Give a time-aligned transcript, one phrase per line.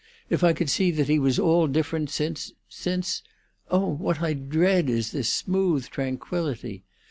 [0.31, 5.11] If I could see that he was at all different since—since——Oh, what I dread is
[5.11, 6.83] this smooth tranquillity!